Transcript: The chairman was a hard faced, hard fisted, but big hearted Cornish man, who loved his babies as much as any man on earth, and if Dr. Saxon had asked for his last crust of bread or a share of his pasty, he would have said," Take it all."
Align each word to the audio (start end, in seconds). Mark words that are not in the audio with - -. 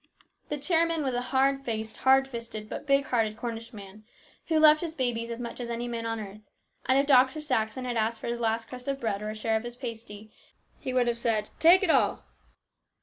The 0.49 0.57
chairman 0.57 1.03
was 1.03 1.13
a 1.13 1.21
hard 1.29 1.63
faced, 1.63 1.97
hard 1.97 2.27
fisted, 2.27 2.67
but 2.67 2.87
big 2.87 3.05
hearted 3.05 3.37
Cornish 3.37 3.71
man, 3.71 4.03
who 4.47 4.57
loved 4.57 4.81
his 4.81 4.95
babies 4.95 5.29
as 5.29 5.39
much 5.39 5.59
as 5.59 5.69
any 5.69 5.87
man 5.87 6.07
on 6.07 6.19
earth, 6.19 6.41
and 6.87 6.97
if 6.97 7.05
Dr. 7.05 7.39
Saxon 7.39 7.85
had 7.85 7.97
asked 7.97 8.19
for 8.19 8.25
his 8.27 8.39
last 8.39 8.67
crust 8.67 8.87
of 8.87 8.99
bread 8.99 9.21
or 9.21 9.29
a 9.29 9.35
share 9.35 9.57
of 9.57 9.63
his 9.63 9.75
pasty, 9.75 10.31
he 10.79 10.91
would 10.91 11.05
have 11.07 11.19
said," 11.19 11.51
Take 11.59 11.83
it 11.83 11.91
all." 11.91 12.23